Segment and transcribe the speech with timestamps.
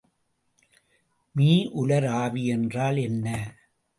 [1.35, 3.27] மீஉலர் ஆவி என்றால் என்ன?